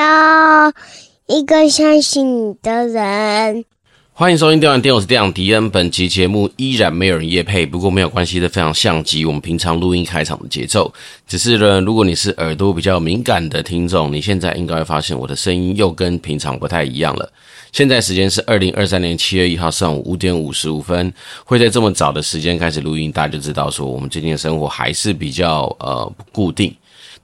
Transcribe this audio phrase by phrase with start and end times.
[0.00, 0.72] 要
[1.26, 3.66] 一个相信你的人。
[4.12, 5.68] 欢迎收听《电玩店》，我是店长迪恩。
[5.68, 10.90] 本期节目依然没有人夜配，不过没有关系的，非常像极我们平常录音开场的节奏。
[11.26, 17.30] 只是呢，如果你是耳朵比较敏感的听众，你现在应该会发现我的声音又跟平常不太一样了。
[17.72, 21.12] 现在时间是二零二三年七月一号上午五点五十五分，
[21.44, 26.74] 会在这么早的时间开始录音，大家就知道说我们最近的生活还是比较呃不固定。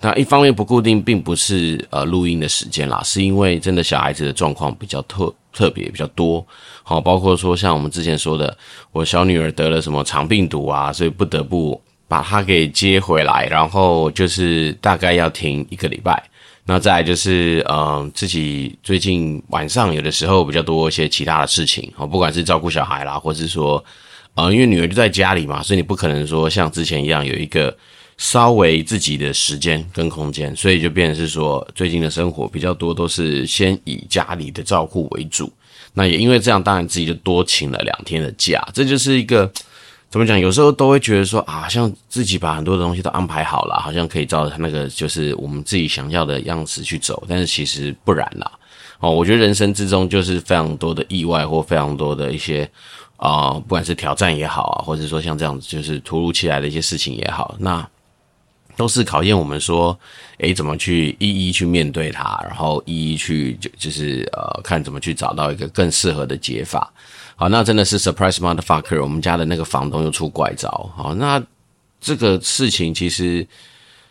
[0.01, 6.47] 那一方面不固定，并不是呃录音的时间啦，是因为真的小孩子的状况比较特特别比较多。
[6.83, 8.57] 好，包括说像我们之前说的，
[8.93, 16.23] 我小女儿得了什么肠病毒啊，所以不得不把她给接回来，然后就是大概要停一个礼拜。
[16.69, 23.83] 那再就是，嗯、自己最近晚上有的时候比较多一些其他的事情，好，不管是照顾小孩啦，或是说，
[24.35, 27.75] 呃，因为女儿就在家里嘛，所以你不可能说像之前一样有一个
[28.19, 35.53] 稍微自己的时间跟空间，所以就变成是说，最近的生活比较多都是先以家里的照顾为主。
[35.93, 39.51] 那也因为这样，当然自己就多请了两天的假，这就是一个
[40.09, 40.39] 怎么讲？
[40.39, 48.51] 有时候都会觉得说啊，像自己把很多的东西都安排好了，好像可以照着那个就是我们自己想要的样子去走，但是其实不然啦。
[49.01, 52.67] 哦，我觉得人生之中就是非常多的意外，或非常多的一些
[53.17, 57.87] 啊、不管是挑战也好啊，或者说像这样子就是突如其来的一些事情也好，那。
[58.77, 59.99] 都是考验我们说，
[60.39, 66.93] 诶，怎么去一一去面对它，然后一一去就就是呃，看怎么去找到一个更适合的解法。
[67.35, 70.69] 好，那真的是 surprise motherfucker，我们家的那个房东又出怪招。
[70.95, 71.43] 好，那
[72.01, 73.47] 这个事情其实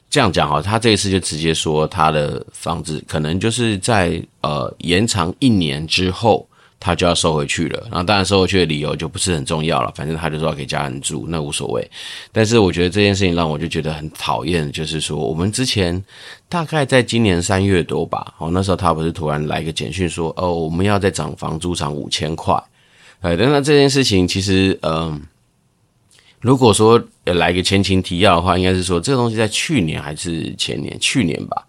[0.10, 6.48] 这样讲哈，他这一次就直接说他的房子可能就是在呃延长一年之后。
[6.80, 11.90] 他就要收回去了，然后当然收回去的理由就不是很重要了，反正他就说要给家人住，那无所谓。
[12.32, 16.04] 但是我觉得这件事情让我就觉得很讨厌，就是说我们之前
[16.48, 22.54] 大概在今年三月多吧，哦，那时候他不是突然来一个简讯说，哦，我们要再涨房租涨五千块，
[23.22, 25.20] 哎，但那这件事情其实，嗯，
[26.42, 31.66] 如果说来一个前情提要的话，应该是说这个东西在去年还是前年，去年吧。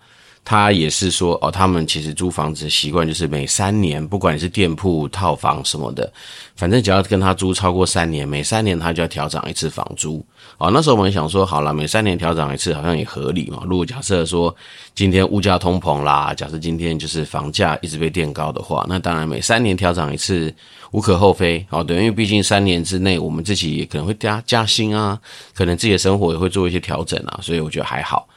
[0.49, 6.11] 他也是说哦，他们其实租房子的习惯就是每三年，不管你是店铺、套房什么的，
[6.55, 10.25] 反正只要跟他租超过三年，每三年他就要调涨一次房租。
[10.59, 13.65] 哦，那时候我们想说，好了，每三年调涨一次好像也合理嘛。
[13.67, 14.55] 如果假设说
[14.95, 20.55] 今天物价通膨啦，假设今天就是房价一直被垫高的话，那当然每三年调涨一次
[20.93, 21.67] 无可厚非。
[21.71, 25.19] 哦，对，因为毕竟三年之内我们自己也可能会加加薪啊，
[25.53, 28.29] 可能自己的生活也会做一些调整啊，所以我觉得还好。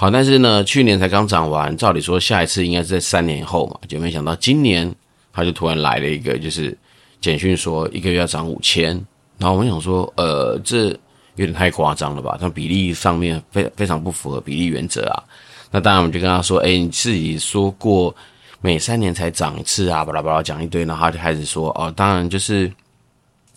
[0.00, 4.90] 好，但是呢，去年才刚涨完，照理说下一次应该是在三年后嘛，就没想到今年
[5.30, 6.74] 他就突然来了一个，就是
[7.20, 8.92] 简讯说一个月要涨五千，
[9.36, 10.86] 然后我们想说，呃，这
[11.34, 12.38] 有点太夸张了吧？
[12.40, 15.22] 它比例上面非非常不符合比例原则啊。
[15.70, 18.16] 那当然我们就跟他说，哎，你自己说过
[18.62, 22.72] 每三年才涨一次啊，巴拉巴拉讲一堆，然后他就开始说，哦，当然就是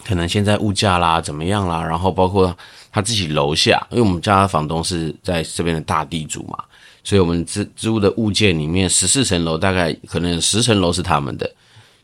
[0.05, 2.53] 可能现在物价啦怎么样啦，然后包括。
[2.93, 6.63] 他自己楼下，因为我们家的房东是在这边的大地主嘛，
[7.03, 11.51] 所以我们租租的物件里面十四层楼大概可能十层楼是他们的，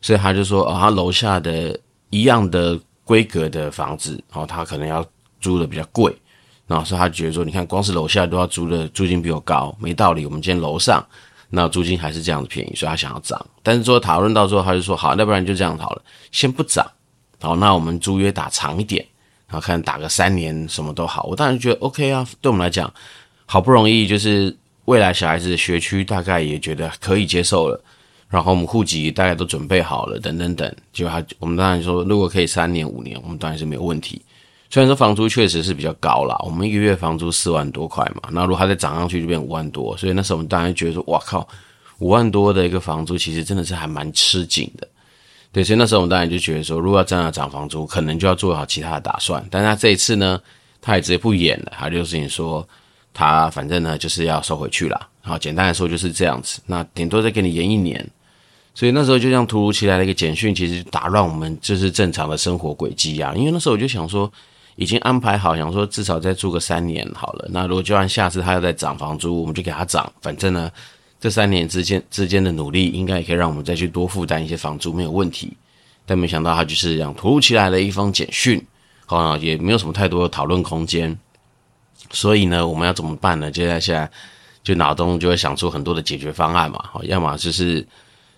[0.02, 1.80] 所以他就说哦，他楼下的
[2.10, 5.06] 一样的规格的房子，哦，他可能要
[5.40, 6.12] 租的比较贵，
[6.66, 10.26] 然后所以他觉得说，你看光是楼下都要租的租金比我高，没道理。
[10.26, 11.06] 我们今天楼上
[11.52, 13.40] 那租金还是这样子便宜，所以他想要涨。
[13.62, 16.02] 但是说讨论到之后，他就说好，那不然就这样好了，
[16.32, 16.84] 先不涨，
[17.40, 19.06] 好，那我们租约打长一点。
[19.50, 22.26] 然后看打个三年什么都好，我当然觉得 OK 啊。
[22.40, 22.92] 对我们来讲，
[23.48, 24.56] 好不容易就是
[24.86, 27.84] 未来小孩子的学区大概也觉得可以接受了，
[28.30, 30.76] 然后我们户籍大概都准备好了，等等等。
[30.94, 34.22] 就他我们当然说，如果可以三年五年，我们当然是没有问题。
[34.70, 41.48] 虽然说房租确实是比较高啦，我们一个月房租四万多块嘛，那如果它再涨上去就变五万多，所以那时候我们当然觉得说，哇靠，
[41.98, 44.88] 五万多的一个房租其实真的是还蛮吃紧的。
[45.52, 49.44] 对，所以那时候我们当然就觉得说，如果要真的要涨房租，可能就要做好其他的打算。
[49.50, 50.40] 但是他这一次呢，
[50.80, 52.68] 他也直接不演了，他就是你说，
[53.12, 55.08] 他反正呢就是要收回去了。
[55.22, 56.62] 好，简单来说就是这样子。
[56.68, 58.08] 那顶多再给你延一年。
[58.76, 63.34] 所以那时候就像突如其来的一个简讯，其实打乱我们就是正常的生活轨迹啊。
[63.36, 64.32] 因为那时候我就想说，
[64.76, 67.48] 已经安排好，想说至少再住个三年好了。
[67.52, 70.14] 那如果就按下次他要再涨房租，我们就给他涨。
[70.22, 70.72] 反正呢。
[71.20, 75.52] 这三年之间之间的努力，应该也可以让我们再去多负担一些房租，没有问题。
[76.06, 78.66] 但没想到他就是这样突如其来的一封简讯，
[79.06, 81.16] 好，也没有什么太多的讨论空间。
[82.12, 83.52] 所以呢，我们要怎么办呢？
[83.52, 84.10] 接下来
[84.64, 86.82] 就脑中就会想出很多的解决方案嘛。
[86.90, 87.86] 好，要么就是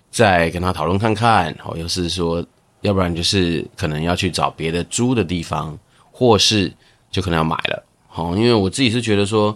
[0.09, 2.43] 再跟他讨论看看，好，又是说，
[2.81, 5.77] 要不然就是可能要去找别的租的地方，
[6.11, 6.73] 或是
[7.11, 7.85] 就可能要买了。
[8.07, 9.55] 好，因为我自己是觉得说。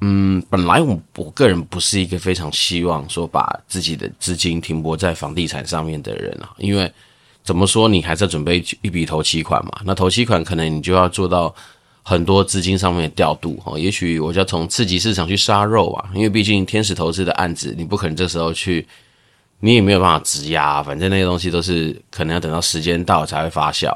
[0.00, 6.92] 嗯，本来我我个人不是一个非常希望说把自己的资金停泊在房地产上面的人啊，因为
[7.42, 9.72] 怎么说，你还是要准备一笔头期款嘛。
[9.84, 11.54] 那头期款可能你就要做到
[12.02, 13.78] 很多资金上面的调度哦。
[13.78, 18.86] 也许我就要从次级市场去杀肉啊，因为毕竟天使投资的案子，你不可能这时候去，
[19.60, 23.90] 你也没有办法质押，反正那些东西都是可能要等到时间到才会发酵。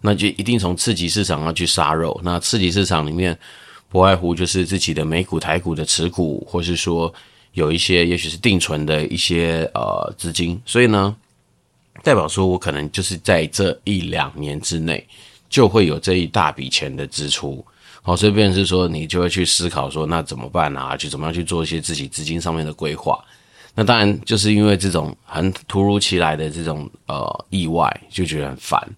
[0.00, 2.20] 那就一定从次级市场上去杀肉。
[2.24, 3.38] 那次级市场里面。
[3.92, 7.12] 不外乎就是自己的美股、台股的持股，或是说
[7.52, 11.14] 有一些，也许是定存的一些呃资金，所以呢，
[12.02, 15.06] 代表说我可能就是在这一两年之内
[15.50, 17.62] 就会有这一大笔钱的支出，
[18.00, 20.96] 好，所以变是说你就会去思考说那怎么办啊？
[20.96, 23.22] 去怎么样去做一些自己资金上面的规划？
[23.74, 28.96] 那当然就是因为这种很突如其来的这种呃意外，就觉得很烦。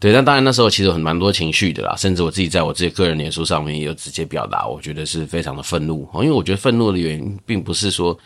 [0.00, 8.16] 对，但当然那时候其实很蛮多情绪的啦，甚至我自己在我自己个人脸书上面也有直接表达，我觉得是非常的愤怒，因为我觉得愤怒的原因并不是说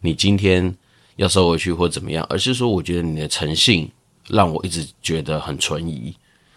[0.00, 0.74] 你今天
[1.14, 3.88] 要收回去或怎么样，而是说我觉得你的诚信
[4.28, 6.12] 让我一直觉得很存疑。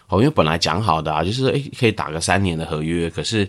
[0.08, 3.48] 好，因为本来讲好的啊，就是诶可以打个三年的合约，可是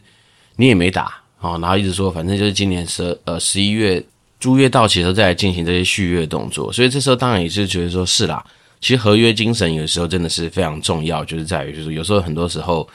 [0.57, 4.05] 你也没打，哦，然后一直说反正就是今年十呃十一月
[4.41, 8.45] 租约到期的时候再来进行这些续约动作，所以这时候当然也是觉得说是啦。
[8.85, 12.87] 其实合约精神有时候真的是非常重要，就是在于，就是有时候很多时候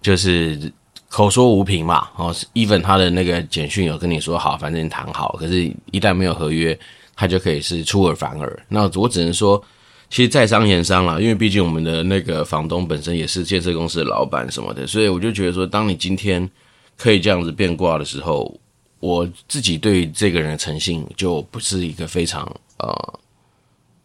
[0.00, 0.72] 就是
[1.08, 6.78] 口说无凭嘛，哦，even 他的那个简讯有跟你说好，反正你谈好，可是一旦没有合约，
[7.16, 8.64] 他就可以是出尔反尔。
[8.68, 9.60] 那我只能说，
[10.08, 16.48] 其实在商言商啦，因为毕竟我们的那个房东本身也是建设公司的老板什么的，所以我就觉得说，当你今天
[16.96, 18.56] 可以这样子变卦的时候，
[19.00, 22.44] 我自己对这个人的诚信就不是一个非常
[22.78, 23.18] 呃，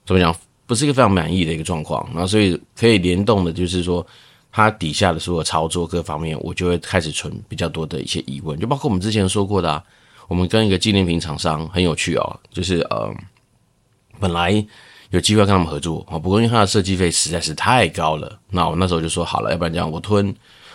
[0.07, 0.35] 怎么讲？
[0.69, 4.05] 不是一个非常满意的一个状况，然后所以可以联动的，就是说
[4.51, 9.83] 它底下的所有操作各方面，我就会开始存比较多的一些疑问，就包括我们之前说过的，啊，
[10.27, 13.11] 我们跟一个纪念品厂商很有趣哦，就是呃，
[14.19, 14.63] 本来
[15.09, 20.31] 有机会跟他们合作哦，不过因为他的设计费实在是太高了，那我那时候就说好了，要不然这样我吞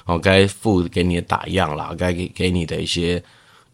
[0.06, 3.22] 哦，该付给你的打样啦，该给给你的一些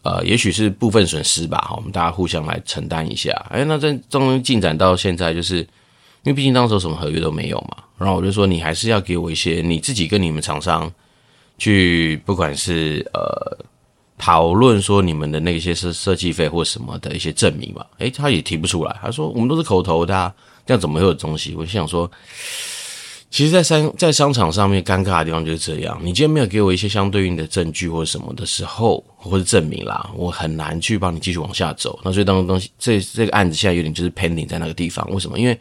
[0.03, 3.31] 呃，也许是部分损失吧，我们大家互相来承担一下。
[3.49, 5.67] 哎，那这终于进展到现在就是。
[6.23, 10.91] 因为毕竟当时什么合约都没有嘛，然后我就说你还是要给我一些你自己跟你们厂商
[11.57, 13.57] 去，不管是呃
[14.17, 20.31] 讨论说你们的那些设设计费或什么的一些证明嘛，诶，他也提不出来，他说我们都是口头的啊，
[20.65, 21.55] 这样怎么会有东西？
[21.55, 22.09] 我就想说，
[23.31, 31.99] 其实，在商在商场上面尴尬的地方就是这样，你今天没有给我一些相对应的证据或什么的时候，或者证明啦，我很难去帮你继续往下走。
[32.03, 35.39] 那所以当东西这这个案子现在有点就是 pending 在那个地方，为什么？
[35.39, 35.57] 因为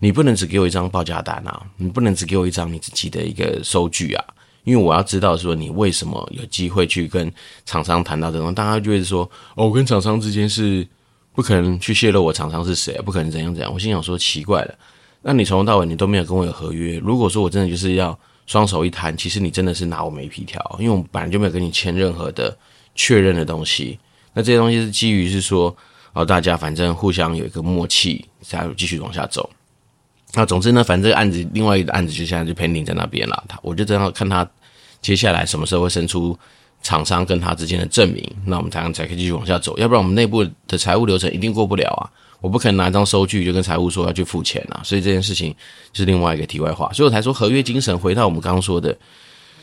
[0.00, 1.62] 你不能只给我一张报价单啊！
[1.76, 4.24] 你不能只给我一张你自己的一个收据啊！
[4.64, 7.32] 因为我要知道说你为什么有机会去跟
[7.64, 10.86] 厂商谈到这种，大家就会说哦，我跟厂商之间是
[11.34, 13.72] 不可能去泄露我厂商是谁，不可能怎样怎样。
[13.72, 14.74] 我心想说奇怪了，
[15.22, 16.98] 那你从头到尾你都没有跟我有合约。
[16.98, 22.56] 如果说我真的就是要双手一摊，其实你真的是拿我没皮条，因为我本来就没有跟你签任何的
[22.94, 23.98] 确认的东西。
[24.32, 25.74] 那这些东西是基于是说
[26.14, 29.48] 哦，大家反正互相有一个默契，才继续往下走。
[30.34, 33.44] 那总之呢，反正这个案子，另外一个案子就现在就 pending 在那边了。
[33.48, 34.48] 他我就这样看他
[35.02, 36.38] 接下来什么时候会伸出
[36.82, 39.76] 厂商跟他之间的证明，那我们才才可以继续往下走。
[39.76, 42.08] 要不然我们内部的财务流程一定过不了啊！
[42.40, 44.80] 我不可能拿一张收据就跟财务说要去付钱啊。
[44.84, 45.54] 所以这件事情
[45.92, 46.90] 是另外一个题外话。
[46.92, 47.98] 所以我才说合约精神。
[47.98, 48.96] 回到我们刚刚说的，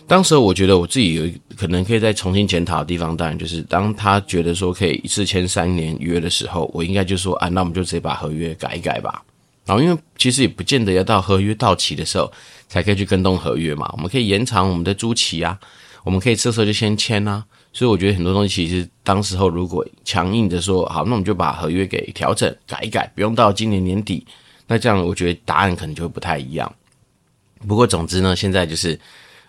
[0.06, 1.24] 当时我觉得我自己有
[1.56, 9.24] 可能可以再重新检讨的地方，当然就是当他觉得说可以一次签三年约的时候，我应该就说啊，那我们就直接把合约改一改吧。
[9.68, 12.32] 然后，因为其实也不见得要到合约到期的时候
[12.70, 15.60] 才可以去跟动合约嘛，我们可以延长我们的租期啊，
[16.06, 17.44] 我们可以这时候就先签啊。
[17.74, 24.26] 所以我觉得很多东西其实当时候如果强硬的说好，那我们就把合约给调整改一改，不用到今年年底，
[24.68, 26.74] 那这样我觉得答案可能就会不太一样。
[27.68, 28.98] 不过总之呢，现在就是，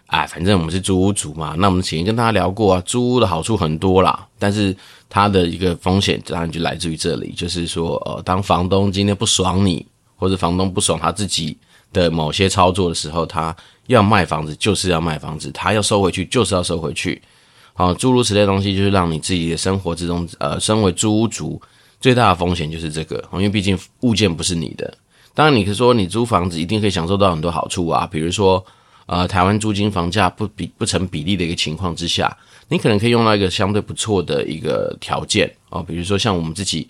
[0.07, 4.77] 啊，反正我们是租屋族嘛，那我们前跟大家聊过啊，租屋的好处很多啦，但是
[5.09, 9.87] 它的一个风险当然就来自于这里，就是说，呃，当房东今天不爽你。
[10.19, 11.57] 或者房东不爽他自己
[11.93, 13.57] 的某些操作的时候，他
[13.87, 17.23] 要卖房子就是要卖房子，他要收回去就是要收回去。
[17.73, 21.63] 好，诸如此类东西，就是让你自己的生活之中，呃，身为租屋族
[22.01, 24.93] 最大的风险就是这个，因为毕竟物件不是你的。
[25.33, 28.63] 当然，你可以说你租房子一定可以享受到很多好处啊，比如说，
[29.07, 32.37] 呃，台湾租金房价不比不成比例的一个情况之下，
[32.69, 36.87] 你可能可以用到一个相对不错的一个条件哦，比如说像我们自己。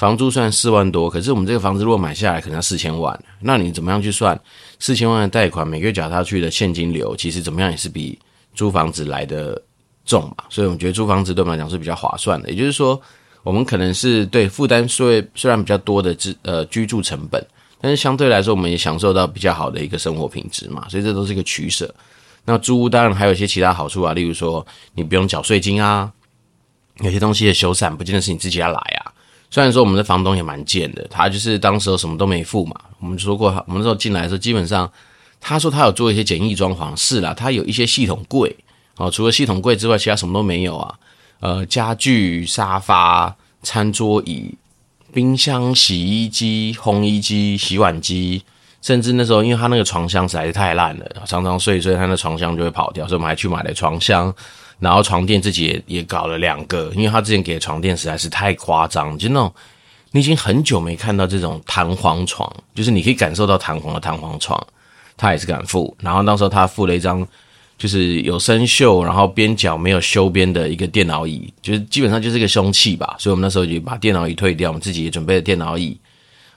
[0.00, 4.40] 房租算四万多，可是我们这个房子如果买下来可能要四千万，那你怎么样去算
[4.78, 8.18] 四千万的贷款，每个月缴下去的现金流，其实怎么样也是比
[8.54, 9.62] 租房子来的
[10.06, 12.48] 重嘛，所以我们觉得租房子对我们来讲是比较划算的。
[12.48, 12.98] 也就是说，
[13.42, 17.46] 我们可能是对负担虽虽然比较多的居呃居住成本，
[17.78, 21.94] 但是相对来说，我们也享受到比较好的一个生活品质嘛，所以这都是一个取舍。
[22.46, 26.10] 那租屋当然还有一些其他好处啊，例如说你不用缴税金啊，
[27.02, 28.99] 有些东西的修缮不见得是你自己要来啊。
[29.50, 32.74] 虽然说我们的房东也蛮贱的，他就是当时什么都没付嘛。
[33.00, 34.90] 我们说过，我们那时候进来的时候，基本上
[35.40, 38.56] 他说他有做一些简易装潢，是啦，他有一些系统柜
[38.96, 40.94] 哦，除了系统柜之外，其他什么都没有啊。
[41.40, 44.54] 呃，家具、沙发、餐桌椅、
[45.12, 48.42] 冰箱、洗衣机、烘衣机、洗碗机。
[48.82, 54.34] 甚至那时候，因为他那个床箱实在是太烂了，常常睡一睡，他那床箱就会跑掉，所以我们还去买了床箱，
[54.80, 59.52] 然后床垫自己也也搞了两个，因为他之前给的床垫实在是太夸张，就那种
[60.10, 64.60] 你已经很久没看到这种弹簧床，就是你可以感受到弹簧的弹簧床，
[65.16, 65.96] 他也是敢付。
[66.00, 67.24] 然后那时候他付了一张，
[67.78, 73.14] 就是有生锈，然后边角没有修边的一个电脑椅，就是基本上就是个凶器吧。
[73.18, 75.96] 所以我们那时候就把电脑椅退掉，我们自己也准备了电脑椅，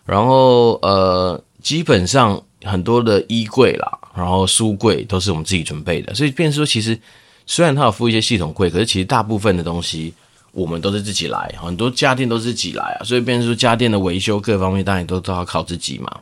[0.05, 1.43] 然后呃。
[1.63, 6.99] 基本上很多的衣柜啦，然后书柜都是我们自己准备的，所以变说，其实
[7.45, 10.13] 虽然他有付一些系统费，可是其实大部分的东西
[10.51, 16.19] 我们都是自己来，很多家电都是自己来啊，所以变成说家电的维修各方面当然都都要靠自己嘛，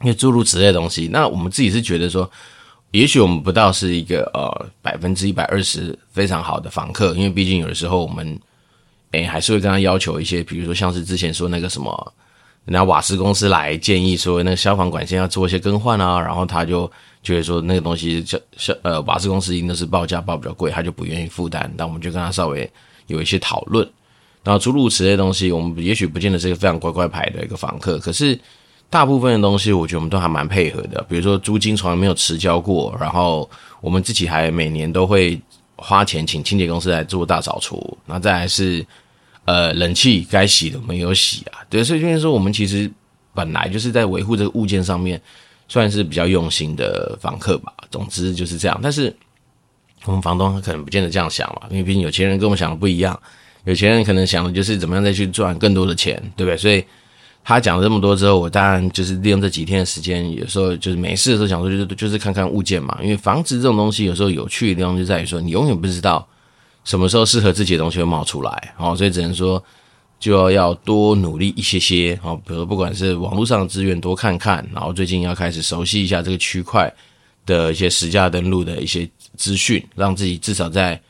[0.00, 2.30] 因为诸如此类的东西，那我们自己是觉得说，
[2.90, 8.38] 也许我们不到是一个呃百分之一百二十非常好的房客，因为毕竟有的时候我们
[9.12, 12.14] 诶还是会跟他要求一些，比如说像是之前说那个什么。
[12.64, 16.90] 人家瓦斯公司来建议说，那个消防管线要做一些更换啊，然后他就
[17.22, 21.70] 觉得说那个东西消消呃瓦斯公司一定都是报价报比较贵，他就不愿意负担。
[21.76, 22.70] 但我们就跟他稍微
[23.06, 23.86] 有一些讨论，
[24.42, 27.44] 然后诸如此类东西，我们也许不见得是一个非常乖乖牌的。
[27.44, 28.38] 一个房客，可是
[28.88, 29.46] 大部分的。
[29.46, 31.04] 东西，我觉得我们都还蛮配合的。
[31.06, 33.48] 比如说租金从来没有迟交过，然后
[33.82, 35.38] 我们自己还每年都会
[35.76, 38.82] 花钱请清洁公司来做大扫除，那再来是。
[39.46, 42.90] 呃，冷气该洗的没有洗啊，对，所以就是说，我们其实
[43.34, 45.20] 本来就是在维护这个物件上面，
[45.68, 47.70] 算是比较用心的房客吧。
[47.90, 49.14] 总之就是这样，但是
[50.06, 53.20] 我们房东可能不见得这样想嘛，因为毕竟有钱人跟我们想的不一样，
[53.64, 56.56] 有钱人可能想的就是怎么样再去赚更多的钱，对不对？
[56.56, 56.82] 所以
[57.44, 66.26] 他讲了这么多之后，我当然就是利用这几天的时间，有时候就是没事的时候想说，就是就是看看物件嘛，因为房子这种东西有时候有趣的地方就在于说，你永远不知道。
[66.84, 69.62] 什么时候适合自己的东西会冒出来，哦，所以只能说
[70.20, 76.92] 就要要多努力一些些，哦，比如不管是网络上的资源多看看，然后最近要开始熟悉一下这个区块
[77.46, 81.00] 的一些实价登录的一些资讯，让自己至少在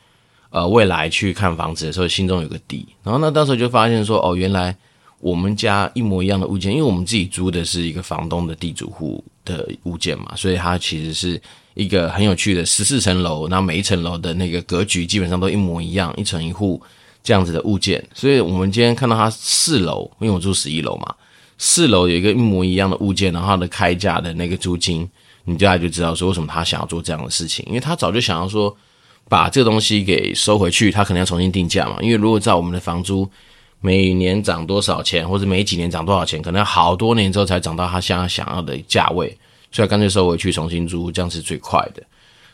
[0.49, 2.87] 呃未来去看房子的时候心中有个底。
[3.03, 4.73] 然后呢，到时候就发现说，哦，原来
[5.19, 11.41] 我们家一模一样的物件，因为我们自己租的是一个房东的地主户的物件嘛，所以它其实是。
[11.75, 16.81] 一个很有趣的十四层楼，然后每一层楼的那个格局基本上都一模一样，一层一户
[17.21, 18.03] 这样子的物件。
[18.13, 21.13] 所以我们今天看到它四楼，因为我住十一楼嘛，
[21.57, 25.07] 四楼有一个一模一样的物件，然后它的开价的那个租金，
[25.43, 28.75] 你大概就知道说为什么他想要做这样的事情，因为他早就想要说
[29.27, 31.97] 把这个东西给收回去，他可能要重新定价嘛。
[32.01, 33.29] 因为如果照我们的房租
[33.81, 39.37] 每年涨多少钱，或者每几年涨多少钱，可能好多年之后才涨到他现在想要的价位。
[39.75, 42.01] 所以干脆收回去重新租，这样是最快的。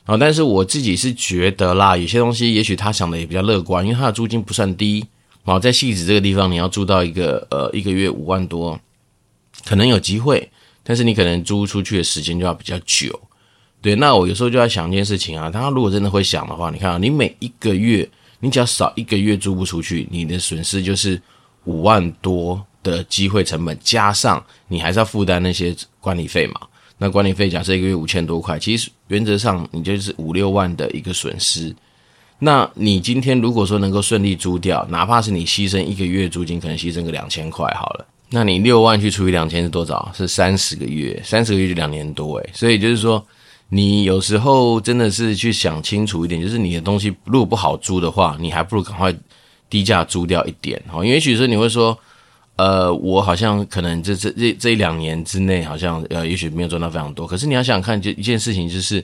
[0.05, 5.05] 啊，但是我自己是觉得啦，有些东西也许他想的也比较乐观，因为他的租金不算低。
[5.45, 8.79] 然后在戏子这个地方，你要租到一个呃一个月五万多，
[9.63, 10.49] 可能有机会，
[10.81, 13.19] 但是你可能租出去的时间就要比较久。
[13.83, 18.09] 对，那我有时候就在想一件事情啊，他如果真的会想的话，你看啊，你每一个月
[18.39, 21.21] 你只要少一个月租不出去，你的损失就是
[21.65, 26.61] 五万多的机会成本，加上你还是要负担那些管理费嘛。
[27.03, 31.75] 那管理费假设一个月五千多块，其实原则上你就是五六万的一个损失。
[32.37, 40.11] 那你今天如果说能够顺利租掉，哪怕是你牺牲一个月租金，可能牺牲个两千块好了，那你六万去除以两千是多少？
[40.15, 42.49] 是三十个月，三十个月就两年多诶。
[42.53, 43.25] 所以就是说，
[43.69, 49.11] 你有时候真的是去想清楚一点，就是你的东西如果不好租的话，你还不如赶快
[49.71, 51.03] 低价租掉一点哦。
[51.03, 51.97] 因为也许说你会说。
[52.61, 57.25] 呃，我好像可能这这这这一两年之内，好像呃，也许没有赚到非常多。
[57.25, 59.03] 可是你要想想看，就一件事情，就是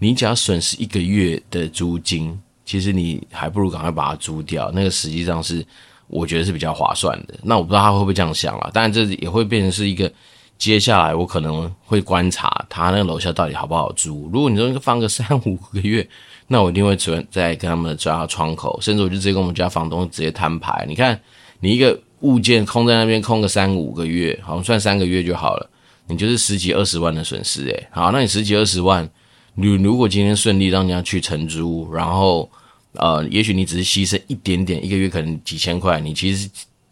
[0.00, 4.72] 你只要损失一个月的租金，其实你还不如赶快把它租掉。
[4.74, 5.64] 那个实际上是
[6.08, 7.34] 我觉得是比较划算的。
[7.44, 10.12] 那我不知道他会不会这样想啦，当然这也会变成是一个
[10.58, 14.28] 接下来我可能会观察他那个楼下到底好不好租。
[14.32, 16.04] 如果你说放个三五个月，
[16.48, 20.84] 那我一定会存在跟他们抓窗口，甚至我就直接跟我们家房东直接摊牌。
[20.88, 21.20] 你看，
[21.60, 21.96] 你一个。
[22.20, 25.70] 物件空在那边空个三五个月，好像算三个月就好了，
[26.08, 27.88] 你就是十几二十万的损失诶。
[27.90, 29.08] 好，那你十几二十万，
[29.54, 32.50] 你如果今天顺利让人家去承租，然后
[32.94, 36.48] 呃，也许你只是牺牲一点点，一个月可能几千块，你其实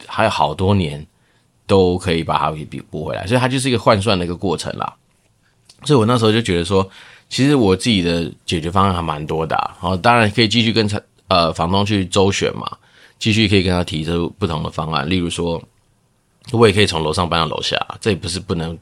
[0.07, 1.05] 还有好多年
[1.67, 4.95] 都可以把它给补回来，所以它就是一个换算的一个过程啦。
[5.85, 6.87] 所以我那时候就觉得说，
[7.29, 10.87] 其实我自己的解决方案还蛮多的，好，当然可以继续跟
[11.29, 12.71] 呃房东去周旋嘛，
[13.19, 15.63] 继续可以跟他提出不同的方案，例如说，
[16.53, 18.77] 我也可以从楼上搬到楼下，这也不是不能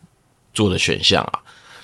[0.53, 1.41] 做的选项啊。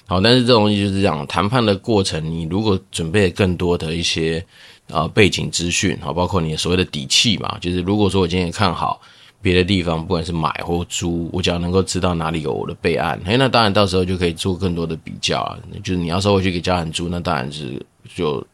[0.07, 4.45] 好，但是这东西就是这样，谈判的过程，你如果准备更多的一些
[4.89, 9.01] 呃背景资讯，好，包括你所谓的底气嘛，就是如果说我今天看好
[9.43, 15.59] 别的地方，不管是买或租，我只要能够知道哪里有我的备案，诶，那当然到时候就可以做更多的比较啊。
[15.85, 17.81] 就是你要收回去给家人租，那当然是
[18.15, 18.45] 就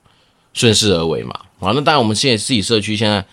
[0.52, 1.40] 顺势而为嘛。
[1.60, 3.24] 好，那当然我们现在自己社区现在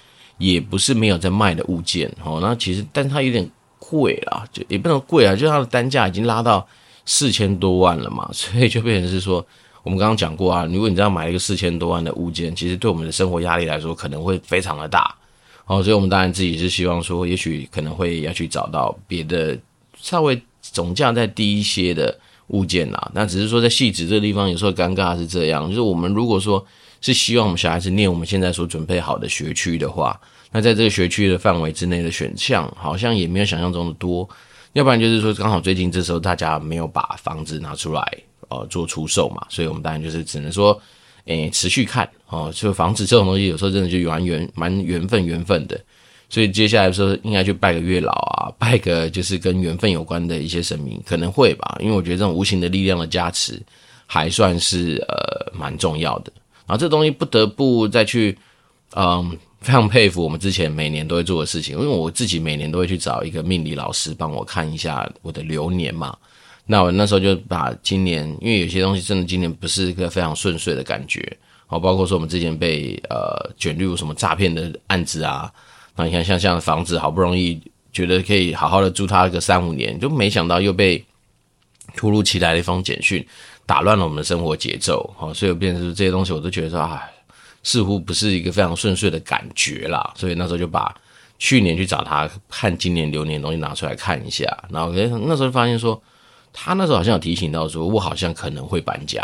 [0.41, 6.67] 也不是没有在卖的物件，哦，那其实但它有点贵啦，就也不能贵啊，就它的单价已经拉到。
[7.03, 9.43] 四千多万了嘛， 所以就变成是说，
[9.81, 15.13] 我们刚刚讲过啊，如果你这样买一个四千多万的物件，其实对我们的生活压力来说，可能会非常的大。
[15.65, 19.57] 哦，所以我们当然自己是希望说，也许可能会要去找到别的
[19.99, 22.15] 稍微总价再低一些的
[22.49, 23.11] 物件啦。
[23.15, 26.63] 那只是说在汐止这个地方，有时候尴尬是这样，就是我们如果说
[27.01, 30.19] 是希望我们小孩子念我们现在所准备好的学区的话，
[30.51, 34.27] 那在这个学区的范围之内的选项，好像也没有想象中的多。
[34.73, 38.17] 要不然就是说，刚好最近这时候大家没有把房子拿出来，
[38.47, 40.79] 呃，做出售嘛，所以我们当然就是只能说，
[41.25, 42.49] 诶、持续看哦。
[42.55, 45.77] 就房子这种东西，有时候真的就蛮缘蛮缘分缘分的，
[46.29, 53.61] 所以接下来的时候应该去拜个月老啊， 拜个就是跟缘分有关的一些神明，可能会吧，因为我觉得这种无形的力量的加持
[54.05, 56.31] 还算是呃蛮重要的。
[56.71, 58.37] 啊这东西不得不再去，
[58.95, 59.37] 嗯。
[59.61, 66.17] 非常佩服我们之前每年都会做的事情，因为我自己每年都会去找一个命理老师帮我看一下我的流年嘛。
[66.65, 71.21] 那我那时候就把今年，因为有些东西真的今年不是一个非常顺遂的感觉，
[71.67, 75.53] 哦，包括说我们之前被呃卷入什么诈骗的案子啊，
[75.95, 77.61] 那你看像像房子好不容易
[77.93, 81.05] 觉得可以好好的住它个三五年，就没想到又被
[81.95, 83.23] 突如其来的一封简讯
[83.65, 87.03] 打乱了我们的生活节奏，哦，所以变成这些东西我都觉得说啊。
[87.63, 90.91] 似乎不是一个非常顺遂的感觉啦，所以那时候就把
[91.37, 96.01] 去年去找他看今年流年的东西拿出来看一下，然后那时候发现说，
[96.51, 99.23] 他那时候好像有提醒到说，我好像可能会搬家，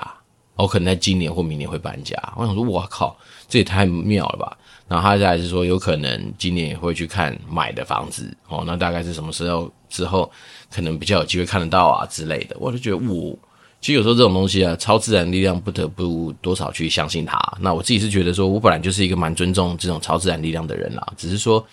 [0.54, 2.16] 我可能在今年或明年会搬家。
[2.36, 3.18] 我想说，我靠，
[3.50, 4.56] 这也太妙了吧！
[4.88, 10.32] 然后他再来是说，有可能今年也会去看买的房子哦，那大概是什么时候之后，
[10.72, 13.36] 可能比较有机会看得到啊之类的，我就觉得我。
[13.80, 17.40] 其实有时候这种东西啊，超自然力量不得不多少去相信它。
[17.62, 21.08] 那我自己是觉得说，我本来就是一个蛮尊重这种超自然力量的人啦。
[21.16, 21.64] 只是说，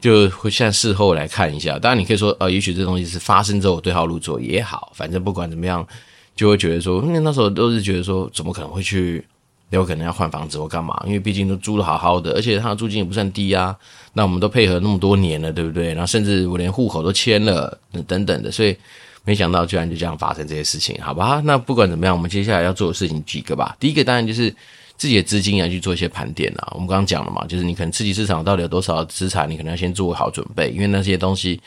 [0.00, 1.78] 就会现在事后来看一下。
[1.78, 4.90] 当然，你可以说，呃，也许这东西是发生之后对号入座也好。
[4.94, 5.86] 反正不管怎么样，
[6.34, 9.24] 就会觉得说，那时候都是觉得说，怎么可能会去？
[9.70, 11.02] 有可能要换房子或干嘛？
[11.06, 13.74] 因为毕竟都租得好好的，而且他的租金也不算低啊。
[14.12, 15.88] 那我们都配合那么多年了，对不对？
[15.94, 18.76] 然后甚至我连户口都迁了，等等的，所以。
[19.24, 21.40] 没想到居然就这样发生这些事情，好吧？
[21.44, 23.76] 那不管怎么样，我们接下来要做的事情几个吧。
[23.78, 24.52] 第一个当然就是
[24.96, 26.72] 自己的资金要去做一些盘点啊。
[26.72, 31.60] 我们刚刚讲了嘛，就是你可能刺激市场到底有多少资产，你可能要先做好准备，因为那些东西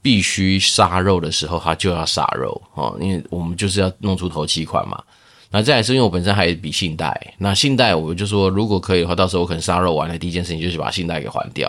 [0.00, 2.96] 必须杀肉的时候，它就要杀肉哦。
[3.00, 5.02] 因为我们就是要弄出头期款嘛。
[5.50, 11.68] 那再来是因为我本身还有一笔信贷，那信贷我就说如果可以的话，到时候我可能杀肉完了，第一件事情就是把信贷给还掉。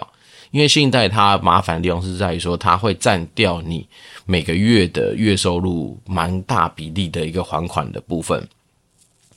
[0.53, 3.87] 因为信贷它麻烦的地方是在于说，它会占掉你
[4.23, 8.47] 每个月的月收入蛮大比例的一个还款的部分。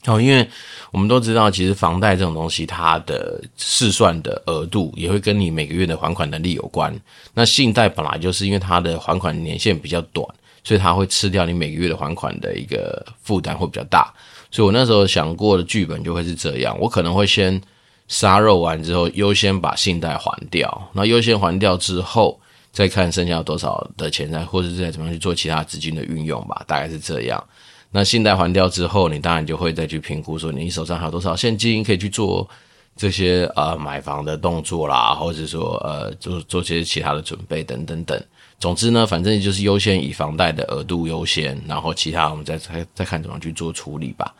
[0.05, 0.47] 哦，因为
[0.91, 6.95] 我们都知道，其实房贷这种东西，它的试算的额度也会跟你每个月的还款能力有关。
[7.33, 10.23] 那信贷本来就是因为它的还款年限比较短，
[10.63, 14.13] 所以它会吃掉你每个月的还款的一个负担会比较大。
[14.51, 17.59] 所以我那时候想过的剧本就会是这样，我可能会先。
[18.07, 20.89] 杀肉完之后，优先把信贷还掉。
[20.93, 22.39] 那优先还掉之后，
[22.71, 27.43] 再看剩下多少的钱，再或者是再怎么样去做其他资金的运用吧，大概是这样。
[27.91, 32.47] 那信贷还掉之后，你当然就会再去评估说，你手上还有多少现金可以去做
[32.95, 38.21] 这些呃买房的动作啦，或者说呃做做些其他的准备等等等。
[38.59, 44.33] 总之呢，反正就是优先以房贷的额度优先，然后其他我们再再再看怎么去做处理吧。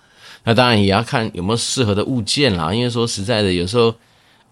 [0.43, 3.93] 那当然也要看有没有适合的物件啦，因为说实在的，有时候，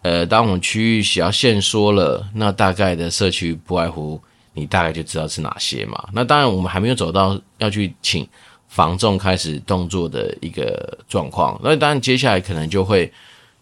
[0.02, 4.22] 呃，当我们区域想要限缩了，那大概的社区不外乎
[4.54, 6.10] 你大概就知道是哪些嘛。
[6.12, 8.28] 那当然我们还没有走到要去请
[8.68, 13.12] 房仲开始动作的一个状况，那当然接下来可能就会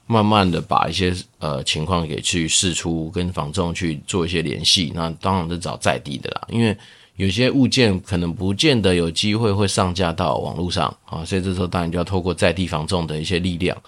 [0.07, 4.91] 慢慢的把一些呃情况给去试出，跟房仲去做一些联系。
[4.95, 6.75] 那当然是找在地的啦，因为。
[7.15, 13.80] 有些物件可能不见得有机会会上架到网络上啊，所以这时候当然就要透过在地房仲的一些力量，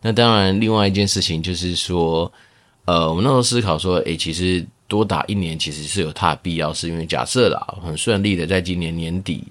[0.00, 2.30] 那当然，另外一件事情就是说，
[2.86, 9.44] 呃，我们那时候思考说，诶，其实多打一年其实是有它的必要，是因为假设啦，很顺利的在今年年底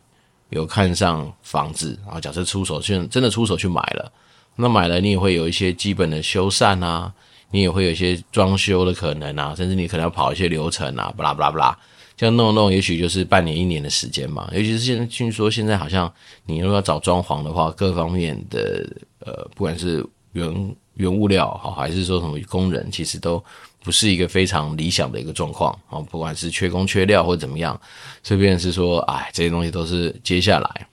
[0.49, 4.11] 有看上房子，然后假设出手去真的出手去买了，
[4.57, 7.09] 那买了你也会有一些基本的修缮啊，
[7.49, 11.79] 你也会有一些装修的可能啊，甚至你可能要跑一些流程啊，巴拉巴拉巴拉。
[12.21, 14.47] 这样弄弄，也许就是半年一年的时间嘛。
[14.53, 16.13] 尤其是现在听说，现在好像
[16.45, 18.87] 你如果要找装潢的话，各方面的
[19.25, 23.43] 呃，不管是原原物料好，还是说什么工人，其实都
[23.83, 25.99] 不是一个非常理想的一个状况啊。
[26.11, 27.81] 不管是缺工缺料或者怎么样，
[28.21, 30.87] 这边是说，哎，这些东西都是接下来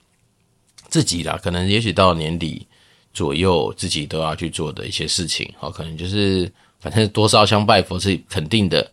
[0.87, 2.65] 自己的，可能也许到年底
[3.13, 5.47] 左右，自己都要去做的一些事情。
[5.59, 8.91] 好，可能就是反正多烧香拜佛是肯定的。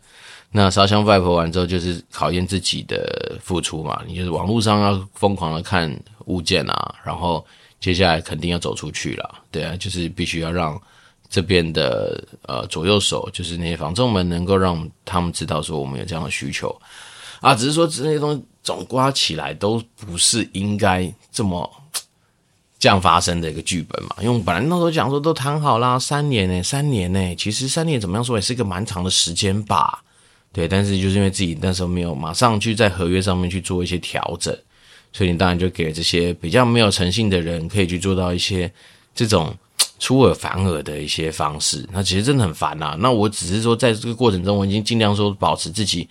[0.49, 4.01] 那烧香拜佛完之后，就是考验自己的付出嘛。
[4.07, 5.93] 你就是网络上要疯狂的看
[6.25, 7.45] 物件啊，然后
[7.79, 10.81] 接下来肯定要走出去了，对啊，就是必须要让
[11.29, 16.73] 这边的呃左右手，就是那些房仲们，能够让他们知道说我们有这样的需求
[17.41, 17.53] 啊。
[17.53, 21.69] 只是说这些东西总刮起来都不是应该这么
[22.79, 24.15] 这样发生的一个剧本嘛。
[24.21, 30.01] 因为本来那时候讲说都谈好啦，三年呢，三年呢，其实三年怎么样说也是一个蛮长的时间吧。
[30.57, 34.51] 对，但是就是因为自己那时候没有马上去在合约上面去做一些调整，
[35.13, 38.71] 所以你当然就给这些比较没有诚信的人可以去做到一些
[39.13, 39.55] 这种
[39.99, 41.87] 出尔反尔的一些方式。
[41.93, 42.97] 那其实真的很烦、啊。
[42.99, 46.09] 那我只是说，在这个过程中，我已经尽量说保持自己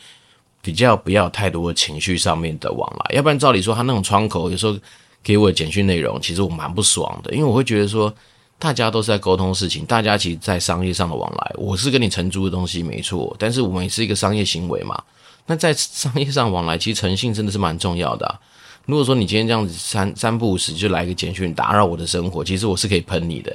[0.62, 4.78] 比较不要太多的情绪上面的往来，要不然照理说他那种窗口有时候
[5.24, 8.14] 给我的简讯内容，其实我蛮不爽的，因为我会觉得说。
[8.58, 15.02] 大家都是在沟通事情，大家其实，在商业上的往来，我是跟你承租的东西没错，但是我们也是一个商业行为嘛。
[15.46, 18.40] 那在商业上往来，其实诚信真的是蛮重要的。
[18.86, 23.54] 如果说你今天这样子三三不五时就来一个简讯打扰我的生活，其实我是可以喷你的，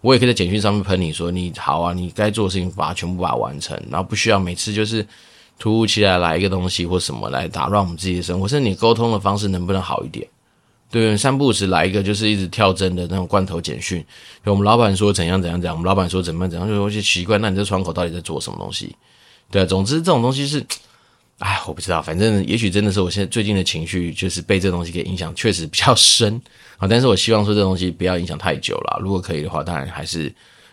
[0.00, 5.06] 我也可以在简讯上面喷你说你好啊，你该做的事情把它全部把它完成，然后不需要每次就是
[5.58, 10.28] 突如其来来一个东西或什么来打扰我们自己的生活，甚至你沟通的方式能不能好一点？
[10.94, 14.06] 对，三不五时来一个就是一直跳针的那种罐头简讯。
[14.44, 17.36] 我们老板说怎样怎样怎样，我们老板说怎么样怎样，就有些奇怪。
[17.38, 18.94] 那你这窗口到底在做什么东西？
[19.50, 20.64] 对啊，总之这种东西是，
[21.40, 22.00] 哎，我不知道。
[22.00, 26.40] 反正也许真的是我现在最近的情绪就是被这东西给影响，确实比较深
[26.78, 26.86] 啊。
[26.86, 29.00] 但是我希望说这东西不要影响太久了。
[29.02, 30.32] 如果可以的话，当然还是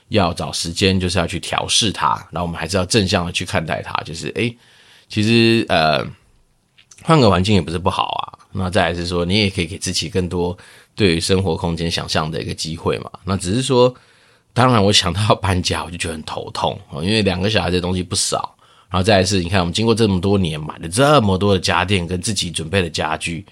[0.10, 2.10] 要找时间，就是要去调试它。
[2.29, 3.91] 然后我们还是要正向的去看待它。
[4.03, 4.55] 就是诶，
[5.10, 6.05] 其实呃，
[7.01, 8.38] 换个环境也不是不好啊。
[8.54, 10.58] 那再来是说，你也可以给自己更多
[10.96, 13.10] 对于生活空间想象的一个机会嘛。
[13.24, 13.94] 那只是说，
[14.54, 18.56] 当然我想到要搬家，我就觉得很头痛啊，因为两个小孩的东西不少。
[18.90, 23.46] 然后再来是，你看我们经过这么多年买了这么多的家电跟自己准备的家具。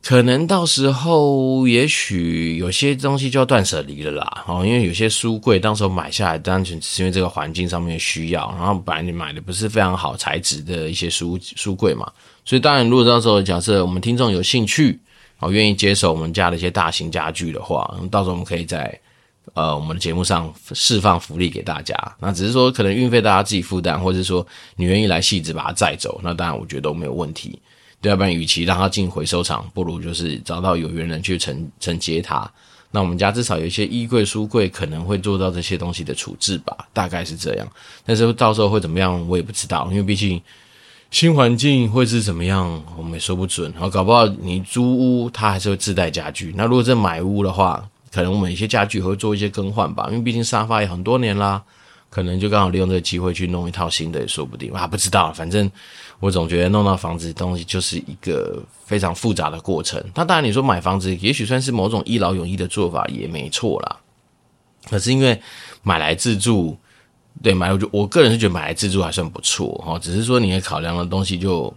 [0.00, 4.44] 可能到时候，也许有些东西就要断舍离了啦。
[4.46, 8.48] 哦，因为有些书柜，当时候买下来，单纯是因为这个环境上面需要。
[8.56, 12.08] 然后本来你买的不是非常好材质的一些书书柜嘛，
[12.46, 14.98] 所以当然，如果到时候假设我们听众有兴趣，
[15.40, 18.98] 哦，愿意接手我们家的一些大型家具的话，到时候我们可以在
[19.54, 21.94] 呃我们的节目上释放福利给大家。
[22.20, 27.60] 那只是说，可能运费大家自己负担，或者是说你愿意来细致把它载走，那当然我觉得都没有问题。
[28.00, 32.48] 对要不然，与其让它进回收厂，不如就是找到有缘人去承承接它。
[32.92, 37.66] 那我们家至少有一些衣柜、书柜，可能会做到这些东西的处置吧，大概是这样。
[38.04, 40.40] 但是到时候会怎么样，我也不知道，因为毕竟
[41.10, 43.72] 新环境会是怎么样，我们也说不准。
[43.78, 44.82] 好，搞不好你租
[45.24, 46.52] 屋，它还是会自带家具。
[46.56, 51.62] 那如果真买屋的话，可能我们一些家具会做一些更换吧，因为毕竟沙发也很多年啦。
[52.08, 55.70] 可能就刚好利用这个机会去弄一套新的也说不定，啊，不知道，反正
[56.20, 60.02] 我总觉得弄到房子的东西就是一个非常复杂的过程。
[60.14, 63.96] 那当然你说买房子也许算是某种一劳永逸的做法也没错啦，
[64.88, 65.38] 可是因为
[65.82, 66.78] 买来自住，
[67.42, 71.72] 对，买我就我个人是觉得买来自住还算不错哈，只是说你要考量的东西就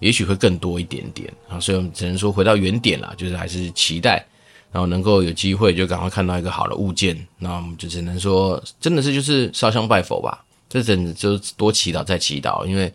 [0.00, 4.24] 也许会更多一点点啊，所以我们只能说回到原点啦，就是还是期待。
[4.72, 10.44] 然后能够有机会就赶快看到一个好的物件，那我们就只能说，真的是就是烧香拜佛吧。
[10.68, 12.92] 这真的就多祈祷再祈祷，因为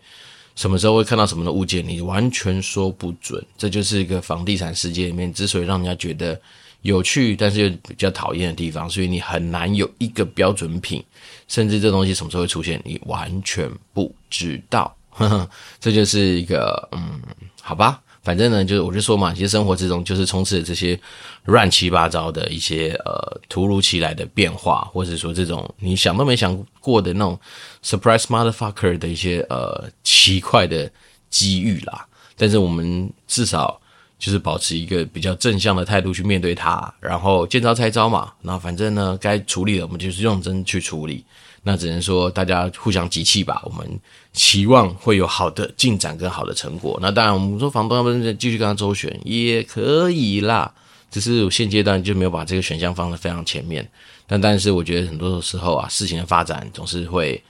[0.54, 3.42] 什么时候会看到什么的物件，你完全说不准。
[3.56, 6.38] 这就是一个房地产世界里面之所以让人家觉得
[6.82, 8.88] 有趣，但是又比较讨厌的地方。
[8.88, 11.04] 所以你很难有一个标准品，
[11.48, 14.94] 甚至这东西什么时候会出现，你完全不知道。
[15.10, 17.20] 呵呵，这就是一个嗯，
[17.60, 18.00] 好吧。
[18.22, 20.98] 反正呢，就是我就说嘛，其实生活之中就是充斥着这些
[21.46, 27.40] 乱七八糟的一些呃突如其来的变化，或者说这种你想都没想过的那种
[27.82, 30.90] surprise motherfucker 的一些呃奇怪的
[31.30, 32.06] 机遇啦。
[32.36, 33.79] 但是我们至少
[34.20, 38.30] 就是保持一个比较正向的态度去面对它，然后见招拆招嘛。
[38.42, 41.24] 那反正呢，该处理的我们就是认真去处理。
[41.62, 43.62] 那只能说大家互相集气吧。
[43.64, 43.98] 我们
[44.32, 46.98] 期望会有好的进展跟好的成果。
[47.02, 50.70] 那当然，我们说房东要不继续跟他周旋也可以啦，
[51.10, 53.88] 只是现阶段就没有把这个选项放在非常前面。
[54.26, 57.42] 但但是我觉得很多的时候啊，事情的发展总是会。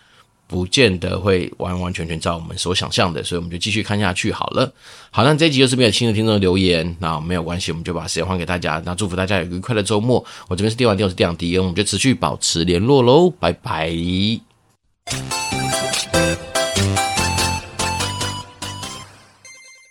[0.51, 4.71] 不见得会完完全全照我们所想象的，所以我们就继续看下去好了。
[5.13, 8.83] 好，那这集就是没有新的听众留言，那没有关系，我们就把时间还给大家。
[8.85, 10.25] 那祝福大家有个愉快的周末。
[10.49, 13.95] 我这边是电玩店，我是电玩迪恩，我们就持续保持联络喽，拜拜。